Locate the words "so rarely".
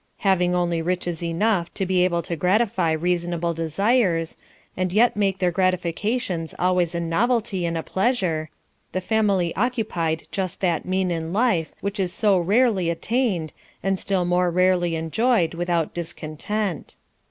12.11-12.89